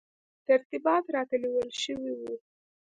ترتیبات 0.47 1.05
راته 1.15 1.35
نیول 1.43 1.69
شوي 1.83 2.11
وو. 2.19 2.33